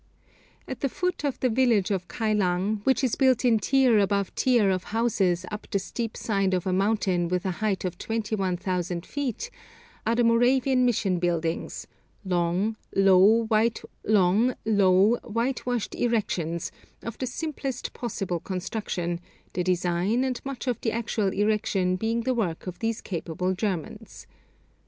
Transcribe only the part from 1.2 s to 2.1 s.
of the village of